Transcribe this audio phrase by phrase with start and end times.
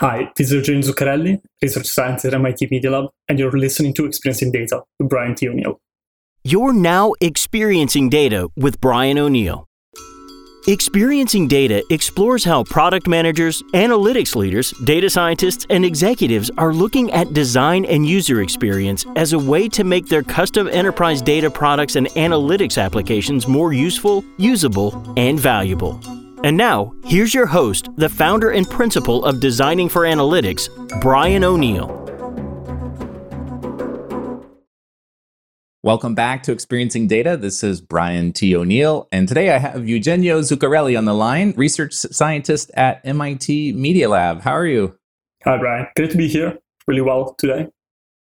[0.00, 4.04] Hi, this is Eugenio Zuccarelli, research scientist at MIT Media Lab, and you're listening to
[4.04, 5.48] Experiencing Data with Brian T.
[5.48, 5.80] O'Neill.
[6.44, 9.66] You're now experiencing data with Brian O'Neill.
[10.68, 17.32] Experiencing Data explores how product managers, analytics leaders, data scientists, and executives are looking at
[17.32, 22.08] design and user experience as a way to make their custom enterprise data products and
[22.08, 25.98] analytics applications more useful, usable, and valuable.
[26.46, 31.88] And now, here's your host, the founder and principal of Designing for Analytics, Brian O'Neill.
[35.82, 37.36] Welcome back to Experiencing Data.
[37.36, 38.54] This is Brian T.
[38.54, 44.08] O'Neill, and today I have Eugenio Zuccarelli on the line, research scientist at MIT Media
[44.08, 44.42] Lab.
[44.42, 44.96] How are you?
[45.42, 45.88] Hi, Brian.
[45.96, 46.60] Great to be here.
[46.86, 47.66] Really well today.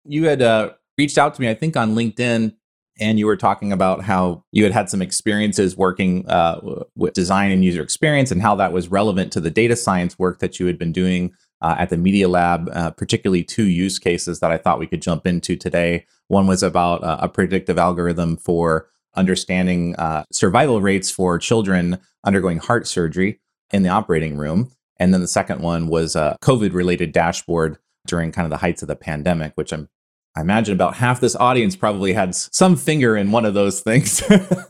[0.03, 2.55] You had uh, reached out to me, I think, on LinkedIn
[2.99, 6.59] and you were talking about how you had had some experiences working uh,
[6.95, 10.39] with design and user experience and how that was relevant to the data science work
[10.39, 14.39] that you had been doing uh, at the media lab uh, particularly two use cases
[14.39, 16.05] that i thought we could jump into today.
[16.27, 22.57] One was about uh, a predictive algorithm for understanding uh, survival rates for children undergoing
[22.57, 23.39] heart surgery
[23.71, 24.71] in the operating room.
[24.97, 28.81] And then the second one was a covid related dashboard during kind of the heights
[28.81, 29.89] of the pandemic which i'm
[30.35, 34.21] I imagine about half this audience probably had some finger in one of those things,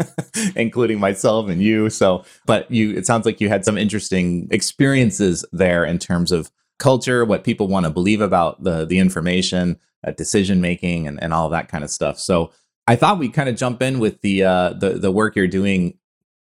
[0.56, 1.90] including myself and you.
[1.90, 6.52] So, but you, it sounds like you had some interesting experiences there in terms of
[6.78, 11.34] culture, what people want to believe about the the information, uh, decision making, and and
[11.34, 12.20] all that kind of stuff.
[12.20, 12.52] So,
[12.88, 15.98] I thought we'd kind of jump in with the uh, the the work you're doing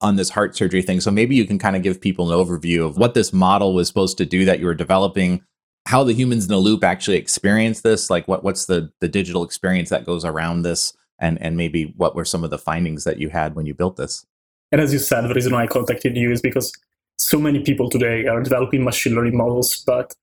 [0.02, 1.00] on this heart surgery thing.
[1.00, 3.88] So maybe you can kind of give people an overview of what this model was
[3.88, 5.42] supposed to do that you were developing
[5.86, 9.44] how the humans in the loop actually experience this like what what's the the digital
[9.44, 13.20] experience that goes around this and and maybe what were some of the findings that
[13.20, 14.26] you had when you built this?
[14.72, 16.72] And as you said the reason why i contacted you is because
[17.18, 20.14] so many people today are developing machine learning models but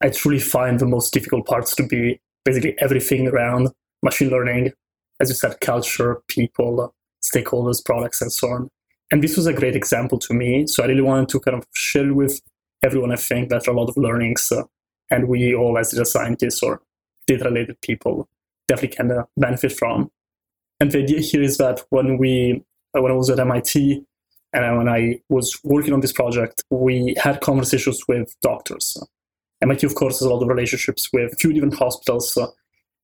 [0.00, 3.68] i truly find the most difficult parts to be basically everything around
[4.02, 4.72] machine learning
[5.20, 8.70] as you said culture people stakeholders products and so on.
[9.12, 11.66] And this was a great example to me so i really wanted to kind of
[11.74, 12.40] share with
[12.82, 14.62] everyone i think that a lot of learnings uh,
[15.10, 16.82] and we all as data scientists or
[17.26, 18.28] data related people
[18.68, 20.10] definitely can uh, benefit from.
[20.78, 22.64] And the idea here is that when we,
[22.96, 24.04] uh, when I was at MIT
[24.52, 28.96] and when I was working on this project, we had conversations with doctors.
[29.62, 32.46] MIT, of course, has a lot of relationships with a few different hospitals, uh,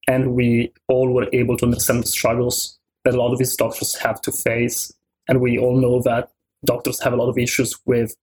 [0.09, 3.95] and we all were able to understand the struggles that a lot of these doctors
[3.97, 4.93] have to face.
[5.28, 6.31] And we all know that
[6.65, 8.16] doctors have a lot of issues with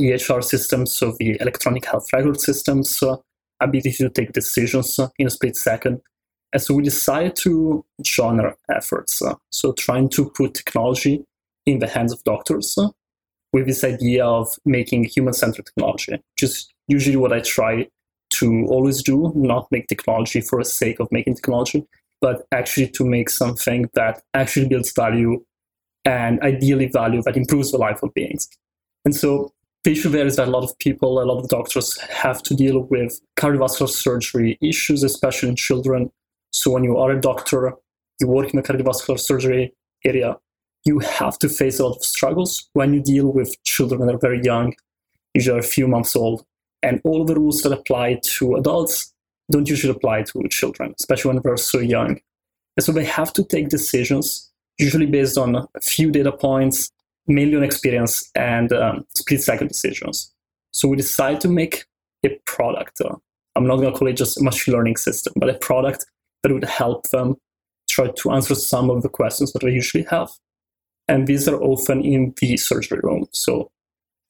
[0.00, 3.16] EHR systems, so the electronic health record systems, uh,
[3.60, 6.00] ability to take decisions uh, in a split second.
[6.52, 9.22] And so we decided to join our efforts.
[9.22, 11.24] Uh, so trying to put technology
[11.64, 12.78] in the hands of doctors
[13.52, 17.88] with this idea of making human-centered technology, is usually what I try
[18.30, 21.86] to always do, not make technology for the sake of making technology,
[22.20, 25.44] but actually to make something that actually builds value
[26.04, 28.48] and ideally value that improves the life of beings.
[29.04, 29.52] And so
[29.92, 32.80] issue there is that a lot of people, a lot of doctors have to deal
[32.80, 36.10] with cardiovascular surgery issues, especially in children.
[36.52, 37.74] So when you are a doctor,
[38.20, 40.36] you work in the cardiovascular surgery area,
[40.84, 44.18] you have to face a lot of struggles when you deal with children that are
[44.18, 44.72] very young,
[45.34, 46.44] usually a few months old.
[46.82, 49.12] And all the rules that apply to adults
[49.50, 52.20] don't usually apply to children, especially when they're so young.
[52.76, 56.90] And so they have to take decisions, usually based on a few data points
[57.26, 60.32] million experience and um, split second decisions.
[60.72, 61.84] So we decided to make
[62.24, 63.00] a product.
[63.00, 63.14] Uh,
[63.54, 66.06] I'm not going to call it just a machine learning system, but a product
[66.42, 67.36] that would help them
[67.88, 70.30] try to answer some of the questions that they usually have.
[71.08, 73.26] And these are often in the surgery room.
[73.32, 73.70] So,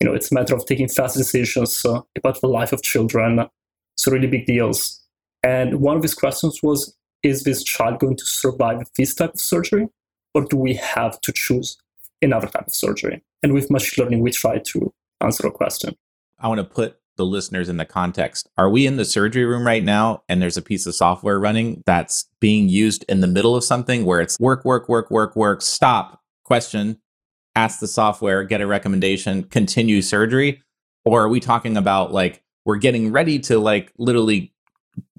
[0.01, 3.49] you know, it's a matter of taking fast decisions uh, about the life of children.
[3.97, 5.03] So, really big deals.
[5.43, 9.41] And one of these questions was Is this child going to survive this type of
[9.41, 9.89] surgery?
[10.35, 11.79] Or do we have to choose
[12.23, 13.23] another type of surgery.
[13.43, 15.95] And with machine learning, we try to answer a question.
[16.39, 18.49] I want to put the listeners in the context.
[18.59, 21.83] Are we in the surgery room right now and there's a piece of software running
[21.87, 25.63] that's being used in the middle of something where it's work, work, work, work, work,
[25.63, 26.99] stop, question,
[27.55, 30.63] ask the software, get a recommendation, continue surgery?
[31.05, 34.53] Or are we talking about like we're getting ready to like literally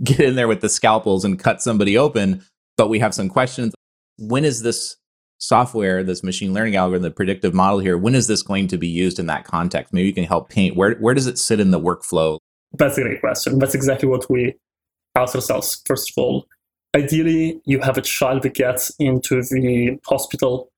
[0.04, 2.44] get in there with the scalpels and cut somebody open,
[2.78, 3.74] but we have some questions?
[4.20, 4.98] When is this
[5.38, 8.88] software, this machine learning algorithm, the predictive model here, when is this going to be
[8.88, 9.94] used in that context?
[9.94, 12.40] Maybe you can help paint where where does it sit in the workflow?
[12.74, 13.60] That's a great question.
[13.60, 14.56] That's exactly what we
[15.16, 15.82] ask ourselves.
[15.86, 16.46] First of all,
[16.96, 20.70] ideally, you have a child that gets into the hospital.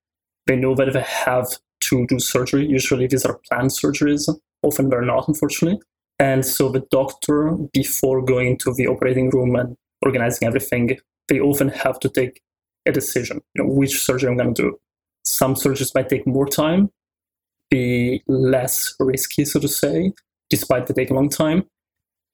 [0.47, 1.47] They know that they have
[1.81, 2.65] to do surgery.
[2.65, 4.29] Usually, these are planned surgeries.
[4.61, 5.79] Often, they're not, unfortunately.
[6.19, 10.97] And so the doctor, before going to the operating room and organizing everything,
[11.29, 12.41] they often have to take
[12.85, 14.79] a decision, you know, which surgery I'm going to do.
[15.23, 16.89] Some surgeries might take more time,
[17.69, 20.13] be less risky, so to say,
[20.49, 21.65] despite they take a long time.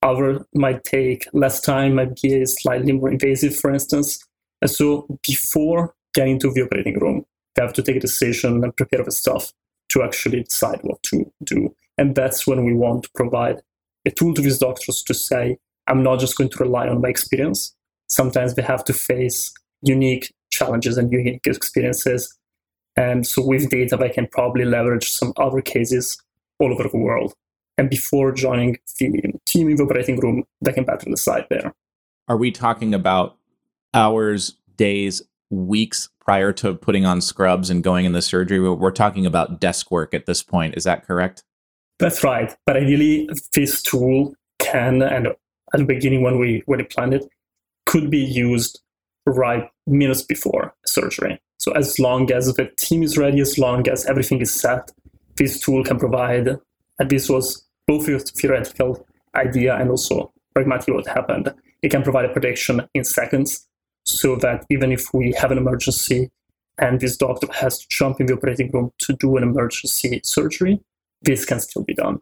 [0.01, 4.19] Other might take less time, might be slightly more invasive, for instance.
[4.61, 7.25] And so before getting to the operating room,
[7.55, 9.51] they have to take a decision and prepare the stuff
[9.89, 11.73] to actually decide what to do.
[11.97, 13.61] And that's when we want to provide
[14.05, 15.57] a tool to these doctors to say,
[15.87, 17.75] I'm not just going to rely on my experience.
[18.07, 19.53] Sometimes they have to face
[19.85, 22.37] unique challenges and unique experiences.
[22.97, 26.17] And so with data, I can probably leverage some other cases
[26.59, 27.33] all over the world.
[27.77, 31.73] And before joining the team in the operating room, they can better decide there.
[32.29, 33.37] Are we talking about
[33.93, 38.59] hours, days, weeks prior to putting on scrubs and going in the surgery?
[38.61, 40.75] We're talking about desk work at this point.
[40.77, 41.43] Is that correct?
[41.99, 42.55] That's right.
[42.65, 45.37] But ideally, this tool can, and at
[45.73, 47.27] the beginning when we when we planned it,
[47.85, 48.81] could be used
[49.25, 51.39] right minutes before surgery.
[51.57, 54.91] So as long as the team is ready, as long as everything is set,
[55.37, 56.57] this tool can provide.
[56.99, 59.05] And this was both a theoretical
[59.35, 61.53] idea and also pragmatically what happened.
[61.81, 63.67] It can provide a prediction in seconds,
[64.05, 66.31] so that even if we have an emergency
[66.77, 70.79] and this doctor has to jump in the operating room to do an emergency surgery,
[71.21, 72.21] this can still be done.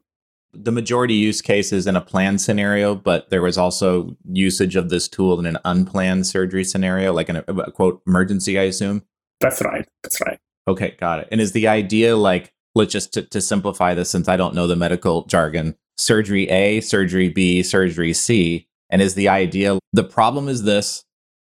[0.53, 4.89] The majority use case is in a planned scenario, but there was also usage of
[4.89, 9.03] this tool in an unplanned surgery scenario, like in a, a quote emergency, I assume.
[9.39, 9.87] That's right.
[10.03, 10.39] That's right.
[10.67, 11.27] Okay, got it.
[11.31, 14.67] And is the idea like let's just to, to simplify this since I don't know
[14.67, 20.47] the medical jargon, surgery A, surgery B, surgery C, and is the idea the problem
[20.47, 21.03] is this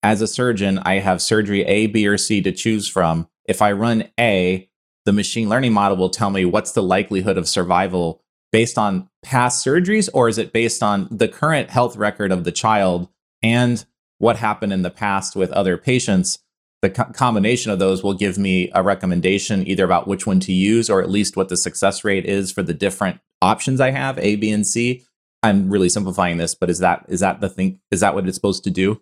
[0.04, 3.28] as a surgeon, I have surgery A, B, or C to choose from.
[3.46, 4.70] If I run A,
[5.06, 8.24] the machine learning model will tell me what's the likelihood of survival
[8.58, 12.52] based on past surgeries, or is it based on the current health record of the
[12.52, 13.08] child
[13.44, 13.86] and
[14.18, 16.40] what happened in the past with other patients?
[16.82, 20.52] The co- combination of those will give me a recommendation either about which one to
[20.52, 24.18] use or at least what the success rate is for the different options I have,
[24.18, 25.04] A, B, and C.
[25.44, 27.80] I'm really simplifying this, but is that is that the thing?
[27.92, 29.00] Is that what it's supposed to do?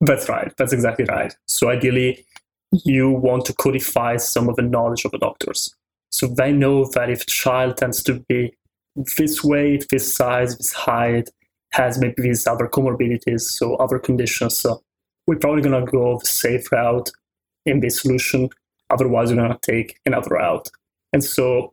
[0.00, 0.52] That's right.
[0.58, 1.34] That's exactly right.
[1.48, 2.24] So ideally,
[2.84, 5.74] you want to codify some of the knowledge of the doctors.
[6.12, 8.54] So they know that if a child tends to be
[8.96, 11.30] this weight, this size, this height,
[11.72, 14.82] has maybe these other comorbidities, so other conditions, so
[15.26, 17.10] we're probably going to go the safe route
[17.64, 18.50] in this solution.
[18.90, 20.68] Otherwise, we're to take another route.
[21.12, 21.72] And so,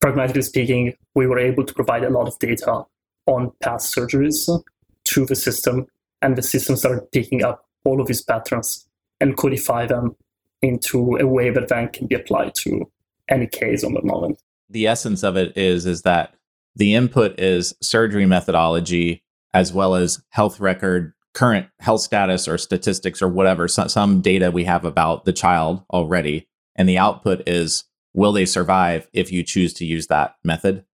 [0.00, 2.84] pragmatically speaking, we were able to provide a lot of data
[3.26, 4.62] on past surgeries
[5.04, 5.86] to the system,
[6.22, 8.88] and the system started picking up all of these patterns
[9.20, 10.16] and codify them
[10.62, 12.90] into a way that then can be applied to
[13.28, 14.40] any case on the moment.
[14.68, 16.34] The essence of it is is that
[16.76, 23.20] the input is surgery methodology as well as health record, current health status or statistics
[23.20, 26.48] or whatever, some, data we have about the child already.
[26.76, 27.84] And the output is
[28.14, 30.84] will they survive if you choose to use that method?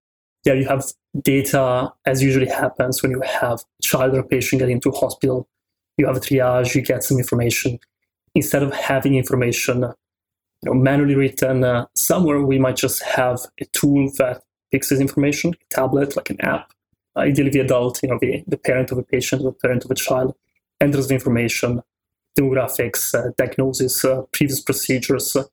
[0.45, 0.85] Yeah, you have
[1.23, 5.47] data as usually happens when you have a child or patient getting into hospital.
[5.97, 7.79] You have a triage, you get some information,
[8.35, 9.93] instead of having information you
[10.65, 15.75] know, manually written uh, somewhere, we might just have a tool that this information, a
[15.75, 16.71] tablet, like an app.
[17.15, 19.91] Uh, ideally, the adult, you know, the, the parent of a patient, the parent of
[19.91, 20.35] a child,
[20.81, 21.81] enters the information,
[22.37, 25.43] demographics, uh, diagnosis, uh, previous procedures, uh,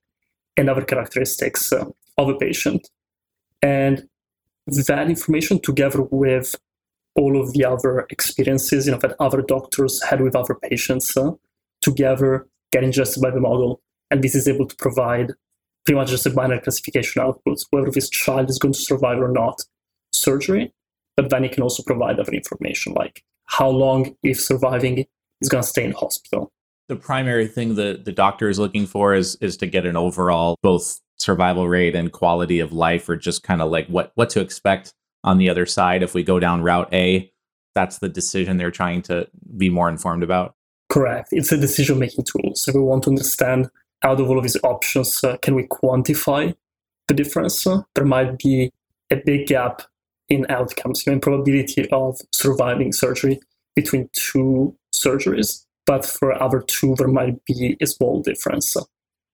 [0.56, 1.84] and other characteristics uh,
[2.18, 2.88] of a patient.
[3.62, 4.08] And
[4.66, 6.54] that information, together with
[7.16, 11.16] all of the other experiences you know, that other doctors had with other patients,
[11.80, 13.80] together get ingested by the model.
[14.10, 15.32] And this is able to provide
[15.84, 19.28] pretty much just a binary classification output, whether this child is going to survive or
[19.28, 19.62] not
[20.12, 20.72] surgery.
[21.16, 25.06] But then it can also provide other information like how long, if surviving,
[25.40, 26.50] is going to stay in hospital.
[26.88, 30.56] The primary thing that the doctor is looking for is is to get an overall
[30.62, 34.40] both survival rate and quality of life, or just kind of like what what to
[34.40, 37.30] expect on the other side if we go down route A.
[37.74, 40.54] That's the decision they're trying to be more informed about.
[40.88, 41.28] Correct.
[41.32, 42.54] It's a decision making tool.
[42.54, 43.70] So we want to understand
[44.04, 46.54] out of all of these options, uh, can we quantify
[47.08, 47.64] the difference?
[47.94, 48.73] There might be
[49.11, 49.82] a big gap
[50.28, 53.40] in outcomes, in probability of surviving surgery
[53.75, 58.76] between two surgeries, but for other two, there might be a small difference.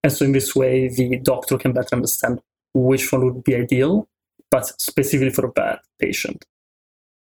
[0.03, 2.41] And so, in this way, the doctor can better understand
[2.73, 4.09] which one would be ideal,
[4.50, 6.45] but specifically for that patient.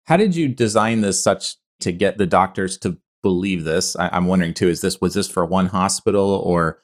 [0.05, 3.95] How did you design this such to get the doctors to believe this.
[3.95, 6.81] I, am wondering too, is this was this for one hospital or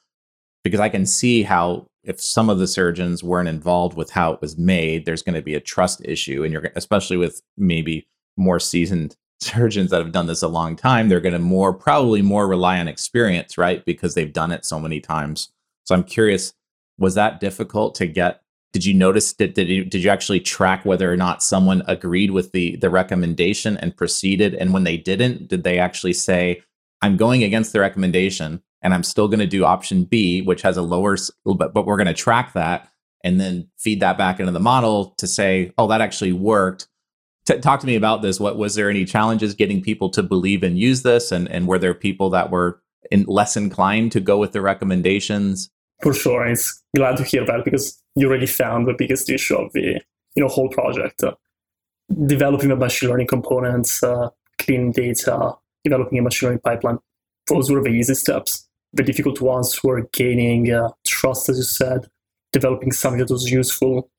[0.64, 4.40] because I can see how if some of the surgeons weren't involved with how it
[4.40, 6.42] was made, there's going to be a trust issue.
[6.42, 11.08] And you're, especially with maybe more seasoned surgeons that have done this a long time,
[11.08, 13.84] they're going to more, probably more rely on experience, right?
[13.84, 15.50] Because they've done it so many times.
[15.84, 16.54] So I'm curious,
[16.98, 18.40] was that difficult to get?
[18.72, 22.32] Did you notice that did you, did you actually track whether or not someone agreed
[22.32, 24.54] with the the recommendation and proceeded?
[24.54, 26.60] And when they didn't, did they actually say,
[27.00, 28.62] "I'm going against the recommendation"?
[28.82, 31.96] And I'm still going to do option B, which has a lower, but, but we're
[31.96, 32.88] going to track that
[33.24, 36.88] and then feed that back into the model to say, oh, that actually worked.
[37.46, 38.38] T- talk to me about this.
[38.38, 41.78] What was there any challenges getting people to believe and use this, and and were
[41.78, 42.80] there people that were
[43.10, 45.70] in, less inclined to go with the recommendations?
[46.02, 49.72] For sure, it's glad to hear that because you already found the biggest issue of
[49.72, 50.00] the
[50.34, 51.22] you know whole project.
[51.22, 51.34] Uh,
[52.26, 55.54] developing the machine learning components, uh, cleaning data,
[55.84, 56.98] developing a machine learning pipeline.
[57.48, 62.08] Those were the easy steps the difficult ones were gaining uh, trust, as you said,
[62.52, 64.10] developing something that was useful.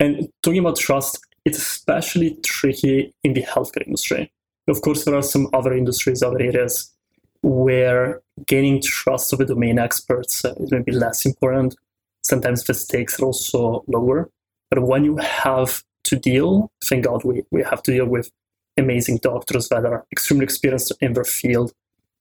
[0.00, 4.32] And talking about trust, it's especially tricky in the healthcare industry.
[4.68, 6.92] Of course, there are some other industries, other areas
[7.42, 11.76] where gaining trust of the domain experts uh, is maybe less important.
[12.22, 14.28] Sometimes the stakes are also lower.
[14.70, 18.30] But when you have to deal, thank God we, we have to deal with
[18.76, 21.72] amazing doctors that are extremely experienced in their field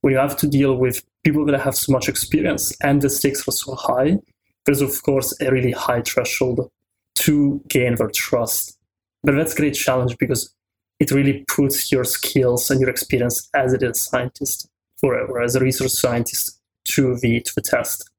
[0.01, 3.48] when you have to deal with people that have so much experience and the stakes
[3.48, 4.18] are so high,
[4.66, 6.70] there's of course a really high threshold
[7.16, 8.77] to gain their trust.
[9.24, 10.54] But that's a great challenge because
[11.00, 15.60] it really puts your skills and your experience as a data scientist forever, as a
[15.60, 18.10] research scientist to the to the test.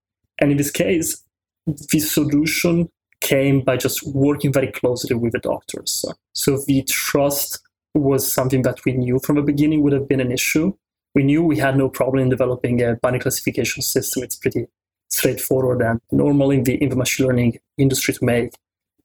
[0.40, 1.22] And in this case,
[1.66, 2.88] the solution
[3.20, 6.04] came by just working very closely with the doctors.
[6.34, 7.60] So the trust
[7.94, 10.72] was something that we knew from the beginning would have been an issue
[11.18, 14.22] we knew we had no problem in developing a binary classification system.
[14.22, 14.66] It's pretty
[15.10, 18.52] straightforward and normal in the, in the machine learning industry to make.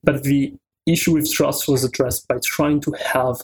[0.03, 0.53] But the
[0.85, 3.37] issue with trust was addressed by trying to have,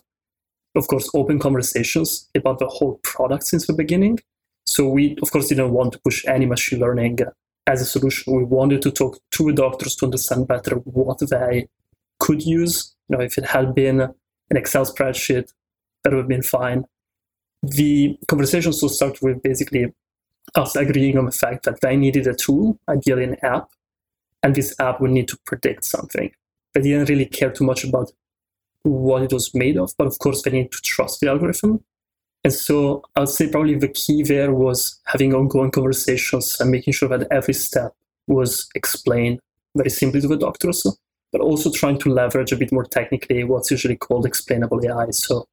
[0.76, 4.20] of course, open conversations about the whole product since the beginning.
[4.68, 7.18] So we, of course, didn't want to push any machine learning
[7.66, 8.36] as a solution.
[8.36, 11.68] We wanted to talk to the doctors to understand better what they
[12.20, 12.96] could use.
[13.08, 15.52] You know, if it had been an Excel spreadsheet,
[16.04, 16.86] that would have been fine
[17.62, 19.94] the conversation so started with basically
[20.56, 23.70] us agreeing on the fact that they needed a tool, ideally an app,
[24.42, 26.32] and this app would need to predict something.
[26.74, 28.12] They didn't really care too much about
[28.84, 31.84] what it was made of, but of course they need to trust the algorithm.
[32.44, 36.94] And so I would say probably the key there was having ongoing conversations and making
[36.94, 37.94] sure that every step
[38.28, 39.40] was explained
[39.76, 40.86] very simply to the doctors,
[41.32, 45.10] but also trying to leverage a bit more technically what's usually called explainable AI.
[45.12, 45.48] So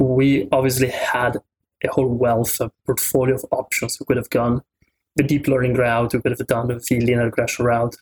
[0.00, 1.36] we obviously had
[1.84, 3.98] a whole wealth of portfolio of options.
[4.00, 4.62] We could have gone
[5.16, 7.96] the deep learning route, we could have done the linear regression route.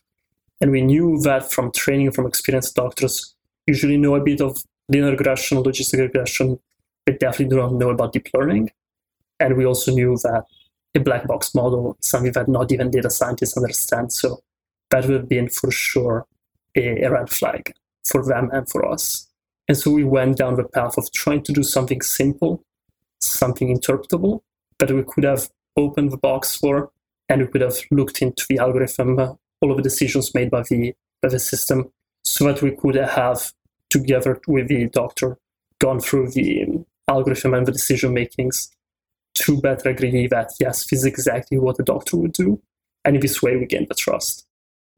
[0.61, 5.11] And we knew that from training from experienced doctors, usually know a bit of linear
[5.11, 6.59] regression, logistic regression,
[7.05, 8.71] but definitely do not know about deep learning.
[9.39, 10.45] And we also knew that
[10.95, 14.11] a black box model is something that not even data scientists understand.
[14.11, 14.41] So
[14.89, 16.25] that would have been for sure
[16.75, 17.73] a, a red flag
[18.05, 19.28] for them and for us.
[19.69, 22.65] And so we went down the path of trying to do something simple,
[23.21, 24.41] something interpretable
[24.79, 26.91] that we could have opened the box for,
[27.29, 30.63] and we could have looked into the algorithm, uh, all of the decisions made by
[30.63, 31.91] the, by the system,
[32.23, 33.53] so that we could have,
[33.91, 35.37] together with the doctor,
[35.77, 36.65] gone through the
[37.07, 38.71] algorithm and the decision makings
[39.35, 42.59] to better agree that, yes, this is exactly what the doctor would do.
[43.05, 44.47] And in this way, we gain the trust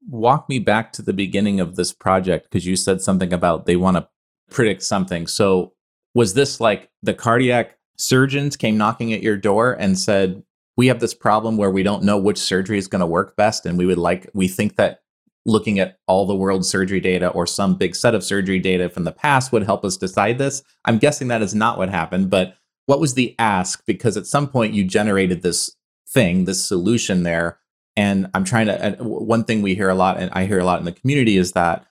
[0.09, 3.75] walk me back to the beginning of this project because you said something about they
[3.75, 4.07] want to
[4.51, 5.27] predict something.
[5.27, 5.73] So
[6.13, 10.43] was this like the cardiac surgeons came knocking at your door and said,
[10.77, 13.65] "We have this problem where we don't know which surgery is going to work best
[13.65, 14.99] and we would like we think that
[15.45, 19.05] looking at all the world surgery data or some big set of surgery data from
[19.05, 22.55] the past would help us decide this." I'm guessing that is not what happened, but
[22.85, 25.75] what was the ask because at some point you generated this
[26.07, 27.59] thing, this solution there
[27.95, 30.79] and I'm trying to one thing we hear a lot and I hear a lot
[30.79, 31.85] in the community is that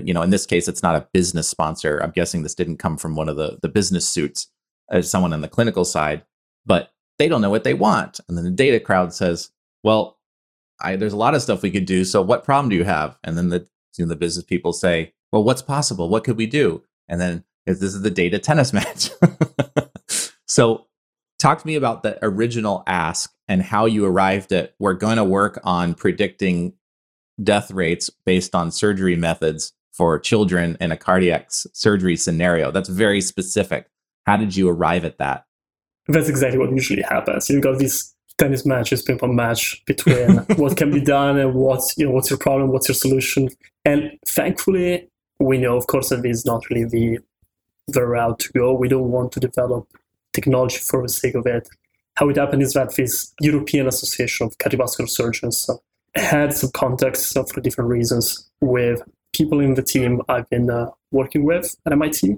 [0.00, 1.98] you know in this case it's not a business sponsor.
[1.98, 4.48] I'm guessing this didn't come from one of the the business suits
[4.90, 6.24] as someone on the clinical side
[6.64, 8.20] but they don't know what they want.
[8.28, 9.50] And then the data crowd says
[9.82, 10.18] well
[10.80, 13.18] I, there's a lot of stuff we could do so what problem do you have?
[13.24, 13.66] And then the
[13.98, 16.08] you know, the business people say well what's possible?
[16.08, 16.82] What could we do?
[17.08, 19.10] And then this is the data tennis match.
[20.52, 20.86] So
[21.38, 25.24] talk to me about the original ask and how you arrived at we're going to
[25.24, 26.74] work on predicting
[27.42, 32.70] death rates based on surgery methods for children in a cardiac surgery scenario.
[32.70, 33.88] That's very specific.
[34.26, 35.44] How did you arrive at that?
[36.08, 37.48] That's exactly what usually happens.
[37.48, 41.96] You've got this tennis matches, ping pong match between what can be done and what's
[41.96, 43.50] you know what's your problem, what's your solution.
[43.84, 45.08] And thankfully,
[45.38, 47.18] we know, of course, that this is not really the
[47.88, 48.72] the route to go.
[48.72, 49.86] We don't want to develop
[50.32, 51.68] technology for the sake of it.
[52.16, 55.68] How it happened is that this European Association of Cardiovascular Surgeons
[56.14, 60.90] had some contacts uh, for different reasons with people in the team I've been uh,
[61.10, 62.36] working with at MIT.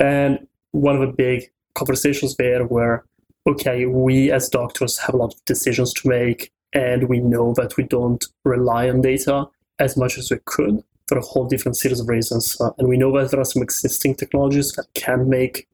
[0.00, 3.04] And one of the big conversations there were
[3.46, 7.76] okay, we as doctors have a lot of decisions to make, and we know that
[7.76, 9.46] we don't rely on data
[9.78, 12.56] as much as we could for a whole different series of reasons.
[12.60, 15.68] Uh, and we know that there are some existing technologies that can make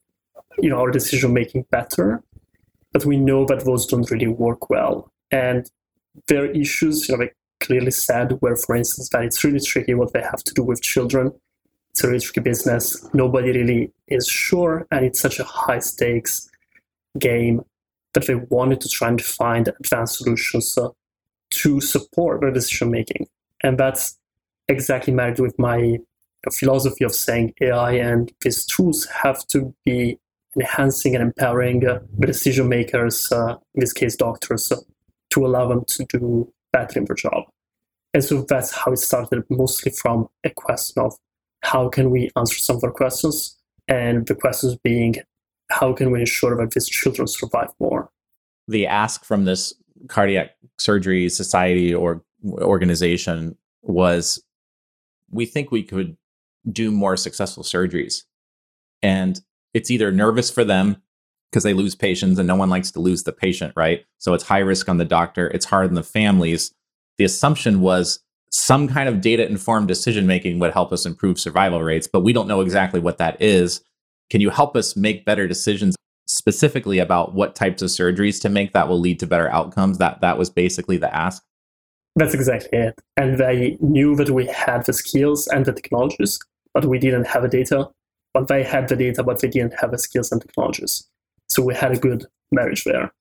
[0.61, 2.23] you know our decision making better,
[2.93, 5.13] but we know that those don't really work well.
[5.31, 5.71] And
[6.27, 9.95] there are issues, you know, they clearly said where, for instance, that it's really tricky
[9.95, 11.33] what they have to do with children.
[11.91, 13.09] It's a really tricky business.
[13.13, 16.49] Nobody really is sure, and it's such a high stakes
[17.19, 17.63] game
[18.15, 20.89] that they wanted to try and find advanced solutions uh,
[21.51, 23.27] to support their decision making.
[23.63, 24.19] And that's
[24.69, 25.99] exactly married with my
[26.53, 30.19] philosophy of saying AI and these tools have to be
[30.57, 34.73] enhancing and empowering uh, the decision makers, uh, in this case doctors,
[35.31, 37.45] to allow them to do better in their job.
[38.15, 41.15] And so that's how it started, mostly from a question of
[41.63, 43.57] how can we answer some of our questions,
[43.89, 45.17] and the questions being
[45.71, 48.11] how can we ensure that these children survive more?
[48.69, 49.75] The ask from this
[50.09, 54.43] cardiac surgery society or organization was
[55.31, 56.17] we think we could
[56.71, 58.23] do more successful surgeries.
[59.03, 59.41] And
[59.75, 61.03] it's either nervous for them
[61.51, 64.05] because they lose patients and no one likes to lose the patient, right?
[64.19, 66.73] So it's high risk on the doctor, it's hard on the families.
[67.17, 71.83] The assumption was some kind of data informed decision making would help us improve survival
[71.83, 73.83] rates, but we don't know exactly what that is.
[74.31, 78.73] Can you help us make better decisions specifically about what types of surgeries to make
[78.73, 79.99] that will lead to better outcomes?
[79.99, 81.43] That that was basically the ask.
[82.17, 82.95] That's exactly it.
[83.17, 86.39] And they knew that we had the skills and the technologies,
[86.75, 87.89] but we didn't have the data.
[88.35, 91.07] But they had the data, but they didn't have the skills and technologies.
[91.49, 93.13] So we had a good marriage there.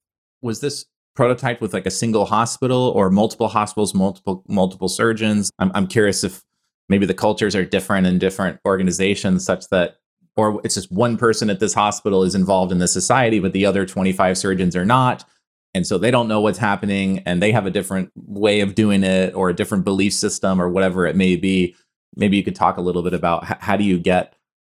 [0.41, 0.85] Was this
[1.17, 5.51] prototyped with like a single hospital or multiple hospitals, multiple multiple surgeons?
[5.59, 6.43] I'm I'm curious if
[6.89, 9.97] maybe the cultures are different in different organizations such that
[10.35, 13.65] or it's just one person at this hospital is involved in the society, but the
[13.65, 15.25] other 25 surgeons are not.
[15.73, 19.03] And so they don't know what's happening and they have a different way of doing
[19.03, 21.75] it or a different belief system or whatever it may be.
[22.15, 24.35] Maybe you could talk a little bit about how do you get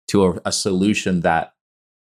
[0.09, 1.53] to a, a solution that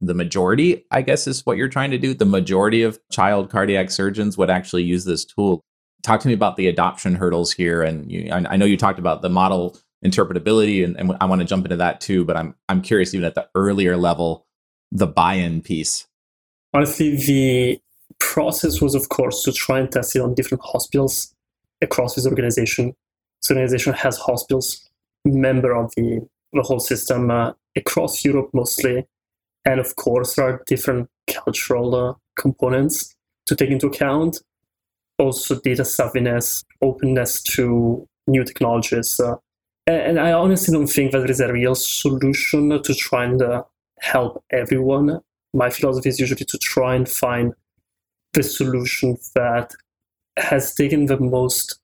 [0.00, 2.14] the majority, I guess, is what you're trying to do.
[2.14, 5.62] The majority of child cardiac surgeons would actually use this tool.
[6.02, 7.82] Talk to me about the adoption hurdles here.
[7.82, 11.46] And you, I, know you talked about the model interpretability, and, and I want to
[11.46, 12.24] jump into that too.
[12.24, 14.46] But I'm I'm curious, even at the earlier level,
[14.92, 16.06] the buy-in piece.
[16.74, 17.80] Honestly, the
[18.20, 21.34] process was, of course, to try and test it on different hospitals
[21.80, 22.94] across this organization.
[23.42, 24.88] This organization has hospitals,
[25.24, 29.06] member of the the whole system uh, across Europe mostly,
[29.66, 33.14] and of course there are different cultural uh, components
[33.46, 34.40] to take into account.
[35.18, 39.36] Also, data savviness, openness to new technologies, uh,
[39.86, 43.62] and I honestly don't think that there is a real solution to try and uh,
[44.00, 45.20] help everyone.
[45.54, 47.54] My philosophy is usually to try and find
[48.32, 49.72] the solution that
[50.38, 51.78] has taken the most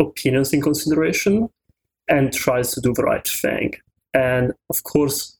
[0.00, 1.48] opinions in consideration
[2.08, 3.74] and tries to do the right thing.
[4.14, 5.38] And of course,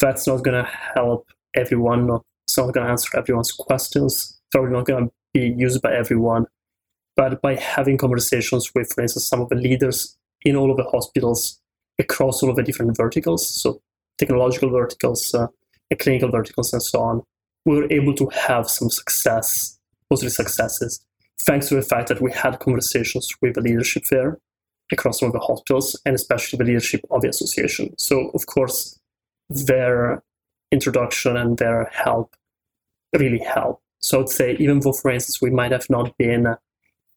[0.00, 2.06] that's not going to help everyone.
[2.06, 4.14] Not, it's not going to answer everyone's questions.
[4.14, 6.46] It's probably not going to be used by everyone.
[7.16, 10.84] But by having conversations with, for instance, some of the leaders in all of the
[10.84, 11.60] hospitals
[11.98, 13.80] across all of the different verticals, so
[14.18, 15.46] technological verticals, uh,
[15.98, 17.22] clinical verticals, and so on,
[17.64, 19.78] we were able to have some success,
[20.10, 21.04] mostly successes,
[21.42, 24.38] thanks to the fact that we had conversations with the leadership there
[24.92, 27.96] across all of the hospitals, and especially the leadership of the association.
[27.96, 28.98] So, of course,
[29.48, 30.22] their
[30.72, 32.34] introduction and their help
[33.18, 33.82] really helped.
[33.98, 36.56] So, I'd say, even though, for instance, we might have not been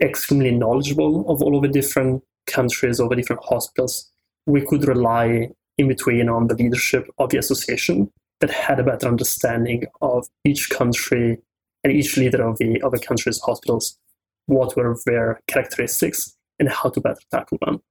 [0.02, 4.10] extremely knowledgeable of all of the different countries or the different hospitals,
[4.46, 9.08] we could rely in between on the leadership of the association that had a better
[9.08, 11.40] understanding of each country
[11.84, 13.98] and each leader of the of the country's hospitals,
[14.46, 17.82] what were their characteristics and how to better tackle them.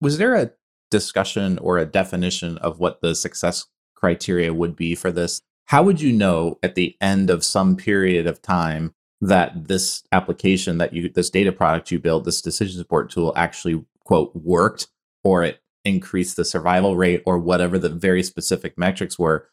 [0.00, 0.50] Was there a
[0.98, 5.40] discussion or a definition of what the success criteria would be for this?
[5.66, 10.78] How would you know at the end of some period of time that this application
[10.78, 14.88] that you this data product you built this decision support tool actually quote worked
[15.22, 19.48] or it increased the survival rate or whatever the very specific metrics were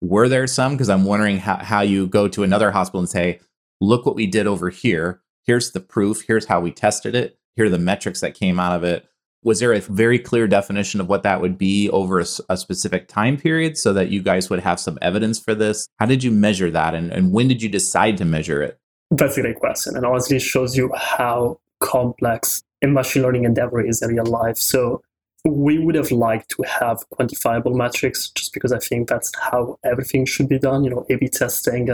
[0.00, 3.40] were there some because i'm wondering how, how you go to another hospital and say
[3.80, 5.22] look what we did over here.
[5.44, 6.22] Here's the proof.
[6.26, 7.38] Here's how we tested it.
[7.56, 9.06] Here are the metrics that came out of it.
[9.42, 13.08] Was there a very clear definition of what that would be over a, a specific
[13.08, 15.88] time period so that you guys would have some evidence for this?
[15.98, 16.94] How did you measure that?
[16.94, 18.78] And, and when did you decide to measure it?
[19.10, 19.96] That's a great question.
[19.96, 24.58] And honestly, it shows you how complex a machine learning endeavor is in real life.
[24.58, 25.00] So
[25.46, 30.26] we would have liked to have quantifiable metrics just because I think that's how everything
[30.26, 30.84] should be done.
[30.84, 31.88] You know, A B testing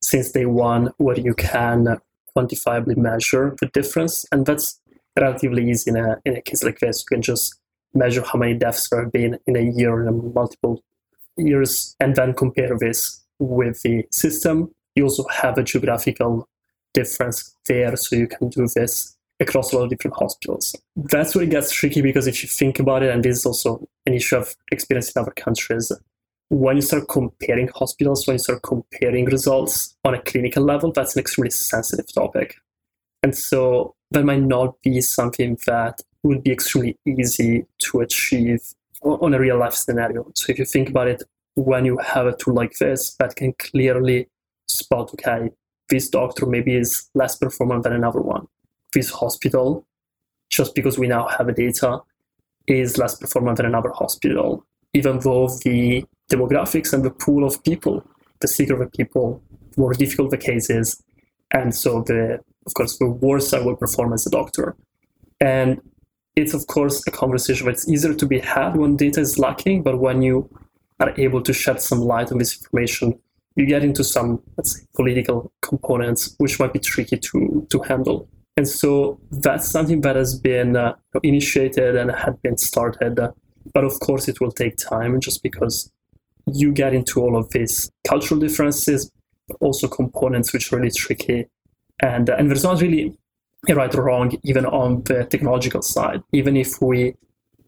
[0.00, 1.98] since day one, where you can
[2.36, 4.24] quantifiably measure the difference.
[4.32, 4.80] And that's
[5.18, 7.00] relatively easy in a, in a case like this.
[7.00, 7.54] You can just
[7.94, 10.82] measure how many deaths there have been in a year and multiple
[11.36, 14.70] years and then compare this with the system.
[14.94, 16.48] You also have a geographical
[16.92, 20.74] difference there, so you can do this across a lot of different hospitals.
[20.96, 23.86] That's where it gets tricky because if you think about it, and this is also
[24.06, 25.90] an issue I've experienced in other countries,
[26.50, 31.16] when you start comparing hospitals, when you start comparing results on a clinical level, that's
[31.16, 32.56] an extremely sensitive topic.
[33.24, 38.60] And so that might not be something that would be extremely easy to achieve
[39.00, 40.30] on a real life scenario.
[40.34, 41.22] So if you think about it,
[41.54, 44.28] when you have a tool like this that can clearly
[44.68, 45.50] spot, okay,
[45.88, 48.46] this doctor maybe is less performant than another one
[48.92, 49.86] this hospital,
[50.50, 52.00] just because we now have data,
[52.66, 58.06] is less performant than another hospital, even though the demographics and the pool of people,
[58.40, 59.42] the sicker the people,
[59.78, 61.02] more difficult the case is,
[61.52, 64.76] and so the of course the worse I will perform as a doctor.
[65.40, 65.80] And
[66.36, 70.00] it's of course a conversation that's easier to be had when data is lacking, but
[70.00, 70.48] when you
[71.00, 73.18] are able to shed some light on this information,
[73.56, 78.28] you get into some let's say political components which might be tricky to to handle.
[78.56, 83.18] And so that's something that has been uh, initiated and had been started.
[83.72, 85.90] But of course, it will take time just because
[86.52, 89.10] you get into all of these cultural differences,
[89.60, 91.46] also components which are really tricky.
[92.00, 93.16] And, uh, and there's not really
[93.68, 96.22] a right or wrong even on the technological side.
[96.32, 97.14] Even if we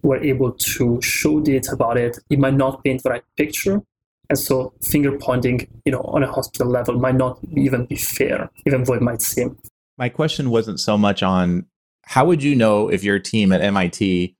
[0.02, 3.82] were able to show data about it, it might not paint the right picture.
[4.28, 8.50] And so finger pointing, you know, on a hospital level might not even be fair,
[8.66, 9.56] even though it might seem
[9.98, 11.66] my question wasn't so much on
[12.02, 14.36] how would you know if your team at MIT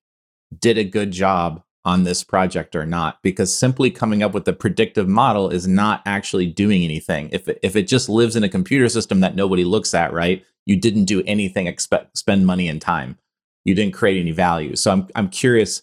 [0.61, 4.53] did a good job on this project or not because simply coming up with a
[4.53, 8.49] predictive model is not actually doing anything if it, if it just lives in a
[8.49, 12.83] computer system that nobody looks at right you didn't do anything expect spend money and
[12.83, 13.17] time
[13.65, 15.83] you didn't create any value so i'm i'm curious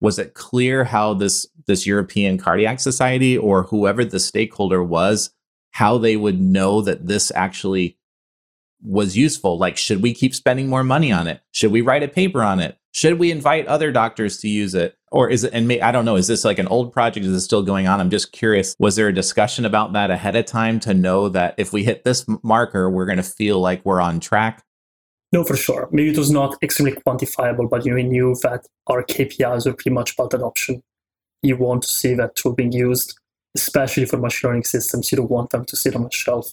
[0.00, 5.30] was it clear how this this European cardiac society or whoever the stakeholder was
[5.72, 7.98] how they would know that this actually
[8.82, 9.58] was useful.
[9.58, 11.40] Like, should we keep spending more money on it?
[11.52, 12.78] Should we write a paper on it?
[12.92, 14.96] Should we invite other doctors to use it?
[15.16, 17.24] Or is it, and may, I don't know, is this like an old project?
[17.24, 18.00] Is it still going on?
[18.00, 18.76] I'm just curious.
[18.78, 22.04] Was there a discussion about that ahead of time to know that if we hit
[22.04, 24.62] this marker, we're going to feel like we're on track?
[25.32, 25.88] No, for sure.
[25.90, 30.14] Maybe it was not extremely quantifiable, but you knew that our KPIs were pretty much
[30.14, 30.82] about adoption.
[31.42, 33.18] You want to see that tool being used,
[33.56, 35.10] especially for machine learning systems.
[35.10, 36.52] You don't want them to sit on a shelf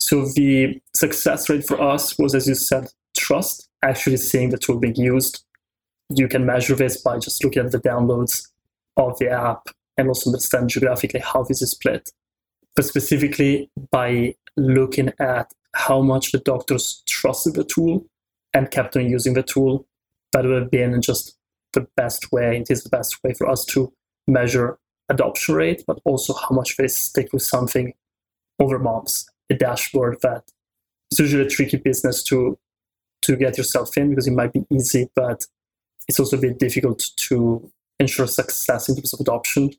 [0.00, 4.78] so the success rate for us was, as you said, trust, actually seeing the tool
[4.78, 5.44] being used.
[6.10, 8.48] You can measure this by just looking at the downloads
[8.96, 12.10] of the app and also understand geographically how this is split.
[12.74, 18.06] But specifically by looking at how much the doctors trusted the tool
[18.54, 19.86] and kept on using the tool,
[20.32, 21.36] that would have been just
[21.72, 23.92] the best way, it is the best way for us to
[24.26, 27.92] measure adoption rate, but also how much they stick with something
[28.58, 30.44] over months a dashboard that
[31.10, 32.58] it's usually a tricky business to
[33.22, 35.44] to get yourself in because it might be easy, but
[36.08, 39.70] it's also a bit difficult to ensure success in terms of adoption.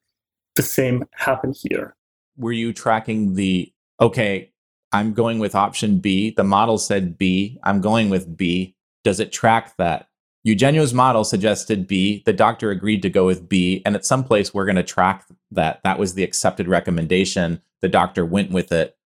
[0.55, 1.95] The same happened here.
[2.37, 4.51] Were you tracking the okay?
[4.91, 6.31] I'm going with option B.
[6.31, 7.59] The model said B.
[7.63, 8.75] I'm going with B.
[9.03, 10.07] Does it track that?
[10.43, 12.23] Eugenio's model suggested B.
[12.25, 13.81] The doctor agreed to go with B.
[13.85, 15.81] And at some place, we're going to track that.
[15.83, 17.61] That was the accepted recommendation.
[17.81, 18.97] The doctor went with it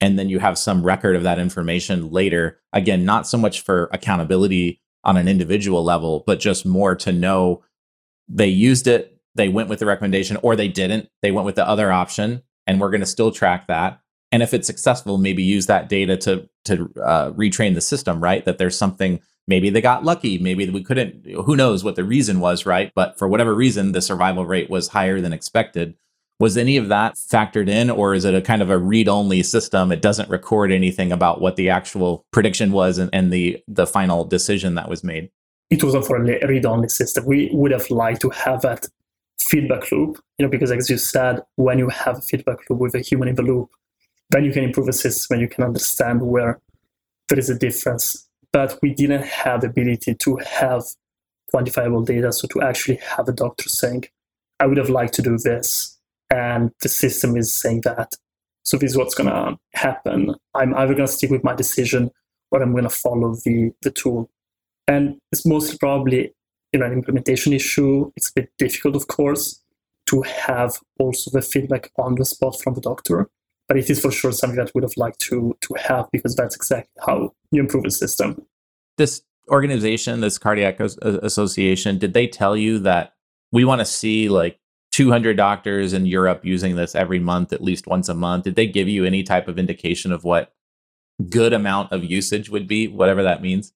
[0.00, 3.88] and then you have some record of that information later again not so much for
[3.92, 7.62] accountability on an individual level but just more to know
[8.28, 11.66] they used it they went with the recommendation or they didn't they went with the
[11.66, 14.00] other option and we're going to still track that.
[14.32, 18.44] And if it's successful maybe use that data to to uh, retrain the system right?
[18.44, 22.40] That there's something maybe they got lucky maybe we couldn't who knows what the reason
[22.40, 22.92] was right?
[22.94, 25.94] But for whatever reason the survival rate was higher than expected
[26.40, 29.42] was any of that factored in, or is it a kind of a read only
[29.42, 29.92] system?
[29.92, 34.24] It doesn't record anything about what the actual prediction was and, and the, the final
[34.24, 35.30] decision that was made?
[35.68, 37.26] It wasn't for a read only system.
[37.26, 38.86] We would have liked to have that
[39.38, 42.94] feedback loop, you know, because as you said, when you have a feedback loop with
[42.94, 43.68] a human in the loop,
[44.30, 46.58] then you can improve the system and you can understand where
[47.28, 48.28] there is a difference.
[48.52, 50.84] But we didn't have the ability to have
[51.54, 52.32] quantifiable data.
[52.32, 54.04] So to actually have a doctor saying,
[54.58, 55.99] I would have liked to do this,
[56.30, 58.14] and the system is saying that.
[58.64, 60.34] So this is what's going to happen.
[60.54, 62.10] I'm either going to stick with my decision
[62.50, 64.30] or I'm going to follow the, the tool.
[64.86, 66.34] And it's mostly probably
[66.72, 68.10] you know, an implementation issue.
[68.16, 69.62] It's a bit difficult, of course,
[70.08, 73.28] to have also the feedback on the spot from the doctor.
[73.68, 76.34] But it is for sure something that we would have liked to to have because
[76.34, 78.44] that's exactly how you improve the system.
[78.98, 83.14] This organization, this cardiac association, did they tell you that
[83.52, 84.58] we want to see like
[85.00, 88.44] 200 doctors in Europe using this every month, at least once a month?
[88.44, 90.52] Did they give you any type of indication of what
[91.30, 93.72] good amount of usage would be, whatever that means?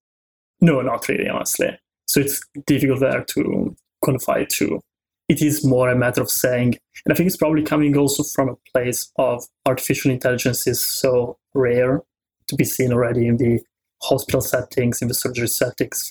[0.61, 1.79] No, not really, honestly.
[2.09, 4.83] So it's difficult there to quantify too.
[5.31, 8.51] It is more a matter of saying, and I think it's probably coming also from
[8.51, 12.03] a place of artificial intelligence is so rare
[12.49, 13.61] to be seen already in the
[14.03, 16.07] hospital settings, in the surgery settings,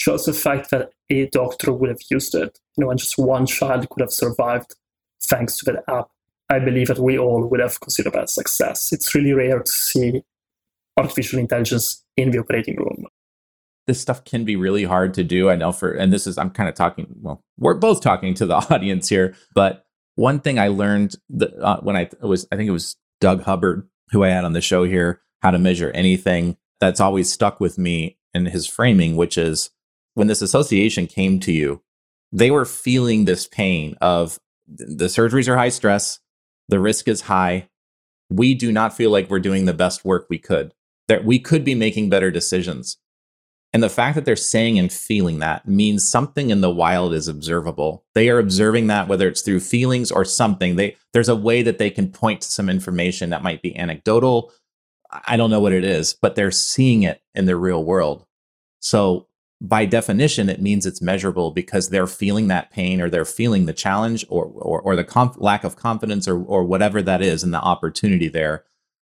[0.00, 3.46] just the fact that a doctor would have used it, you know, and just one
[3.46, 4.74] child could have survived
[5.22, 6.08] thanks to that app,
[6.48, 8.92] I believe that we all would have considered that success.
[8.92, 10.22] It's really rare to see
[10.96, 13.06] artificial intelligence in the operating room
[13.90, 15.50] this stuff can be really hard to do.
[15.50, 18.46] I know for, and this is, I'm kind of talking, well, we're both talking to
[18.46, 19.84] the audience here, but
[20.14, 23.88] one thing I learned that, uh, when I was, I think it was Doug Hubbard,
[24.12, 27.78] who I had on the show here, how to measure anything, that's always stuck with
[27.78, 29.70] me in his framing, which is
[30.14, 31.82] when this association came to you,
[32.32, 36.20] they were feeling this pain of the surgeries are high stress,
[36.68, 37.68] the risk is high.
[38.30, 40.72] We do not feel like we're doing the best work we could.
[41.08, 42.98] That we could be making better decisions.
[43.72, 47.28] And the fact that they're saying and feeling that means something in the wild is
[47.28, 48.04] observable.
[48.14, 50.76] They are observing that whether it's through feelings or something.
[50.76, 54.52] They there's a way that they can point to some information that might be anecdotal.
[55.26, 58.24] I don't know what it is, but they're seeing it in the real world.
[58.80, 59.26] So
[59.60, 63.72] by definition, it means it's measurable because they're feeling that pain or they're feeling the
[63.72, 67.60] challenge or or, or the lack of confidence or or whatever that is and the
[67.60, 68.64] opportunity there